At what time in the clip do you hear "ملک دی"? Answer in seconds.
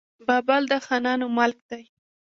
1.37-1.83